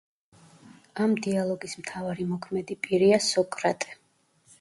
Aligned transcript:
ამ 1.03 1.11
დიალოგების 1.25 1.77
მთავარი 1.81 2.25
მოქმედი 2.31 2.79
პირია 2.87 3.21
სოკრატე. 3.27 3.93